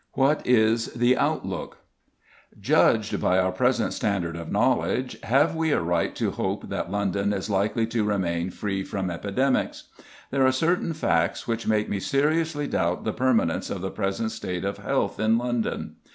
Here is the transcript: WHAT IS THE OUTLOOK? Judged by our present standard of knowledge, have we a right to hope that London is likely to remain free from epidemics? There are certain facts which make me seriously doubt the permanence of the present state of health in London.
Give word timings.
WHAT 0.13 0.47
IS 0.47 0.87
THE 0.95 1.15
OUTLOOK? 1.15 1.77
Judged 2.59 3.21
by 3.21 3.37
our 3.37 3.51
present 3.51 3.93
standard 3.93 4.35
of 4.35 4.51
knowledge, 4.51 5.19
have 5.21 5.55
we 5.55 5.71
a 5.71 5.79
right 5.79 6.15
to 6.15 6.31
hope 6.31 6.69
that 6.69 6.89
London 6.89 7.31
is 7.31 7.51
likely 7.51 7.85
to 7.85 8.03
remain 8.03 8.49
free 8.49 8.83
from 8.83 9.11
epidemics? 9.11 9.89
There 10.31 10.43
are 10.43 10.51
certain 10.51 10.93
facts 10.93 11.47
which 11.47 11.67
make 11.67 11.87
me 11.87 11.99
seriously 11.99 12.65
doubt 12.65 13.03
the 13.03 13.13
permanence 13.13 13.69
of 13.69 13.81
the 13.81 13.91
present 13.91 14.31
state 14.31 14.65
of 14.65 14.79
health 14.79 15.19
in 15.19 15.37
London. 15.37 15.97